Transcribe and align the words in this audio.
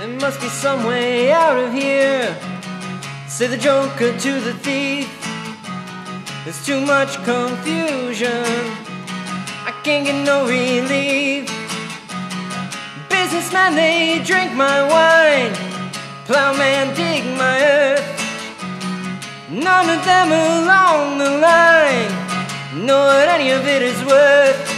There 0.00 0.08
must 0.08 0.40
be 0.40 0.48
some 0.48 0.84
way 0.84 1.30
out 1.30 1.58
of 1.58 1.74
here. 1.74 2.34
Say 3.28 3.48
the 3.48 3.58
joker 3.58 4.16
to 4.18 4.32
the 4.40 4.54
thief. 4.54 5.10
There's 6.42 6.64
too 6.64 6.80
much 6.80 7.22
confusion. 7.22 8.46
I 9.68 9.72
can't 9.84 10.06
get 10.06 10.24
no 10.24 10.48
relief. 10.48 11.44
Businessman, 13.10 13.74
they 13.74 14.22
drink 14.24 14.54
my 14.54 14.80
wine. 14.88 15.52
Plowman, 16.24 16.96
dig 16.96 17.22
my 17.36 17.56
earth. 17.62 18.08
None 19.50 19.90
of 19.90 20.02
them 20.06 20.28
along 20.32 21.18
the 21.18 21.30
line 21.44 22.12
know 22.86 23.04
what 23.04 23.28
any 23.28 23.50
of 23.50 23.66
it 23.66 23.82
is 23.82 24.02
worth. 24.06 24.69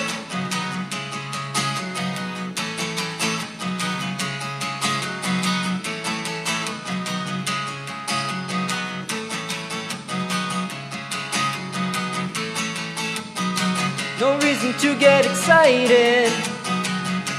No 14.23 14.39
reason 14.39 14.73
to 14.75 14.97
get 15.01 15.27
excited. 15.27 16.31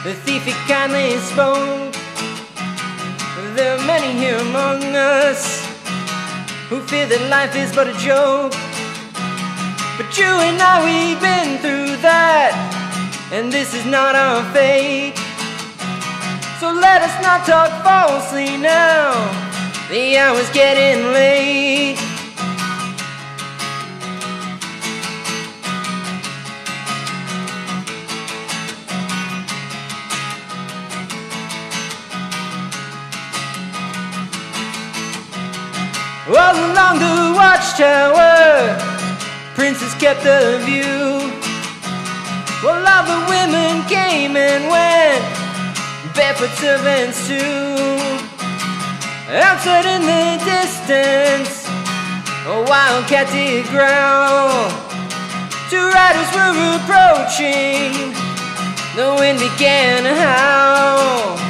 The 0.04 0.14
thief 0.26 0.44
he 0.44 0.52
kindly 0.68 1.16
spoke. 1.32 1.94
There 3.56 3.78
are 3.78 3.86
many 3.88 4.12
here 4.20 4.36
among 4.36 4.84
us 4.94 5.64
who 6.68 6.82
fear 6.82 7.06
that 7.06 7.24
life 7.30 7.56
is 7.56 7.74
but 7.74 7.88
a 7.88 7.96
joke. 8.04 8.52
But 9.96 10.10
you 10.20 10.28
and 10.28 10.60
I, 10.60 10.84
we've 10.84 11.22
been 11.24 11.52
through 11.64 11.96
that, 12.04 12.52
and 13.32 13.50
this 13.50 13.74
is 13.74 13.86
not 13.86 14.14
our 14.16 14.44
fate. 14.52 15.16
So 16.60 16.68
let 16.68 17.00
us 17.02 17.16
not 17.24 17.48
talk 17.48 17.72
falsely 17.88 18.58
now. 18.58 19.16
The 19.88 20.18
hour's 20.18 20.50
getting 20.52 21.14
late. 21.14 21.43
All 36.26 36.56
along 36.56 37.00
the 37.00 37.34
watchtower, 37.36 38.80
princes 39.56 39.94
kept 39.96 40.24
a 40.26 40.58
view. 40.64 41.20
While 42.64 42.80
all 42.80 43.04
the 43.04 43.20
women 43.28 43.84
came 43.90 44.38
and 44.38 44.72
went, 44.72 45.20
barefoot 46.16 46.56
servants 46.56 47.28
too. 47.28 47.76
Outside 49.36 49.84
in 49.84 50.04
the 50.08 50.40
distance, 50.48 51.68
a 52.48 52.64
wildcat 52.72 53.28
did 53.36 53.66
growl. 53.68 54.72
Two 55.70 55.92
riders 55.92 56.32
were 56.32 56.56
approaching, 56.80 58.16
the 58.96 59.14
wind 59.20 59.40
began 59.40 60.04
to 60.04 60.16
howl. 60.16 61.43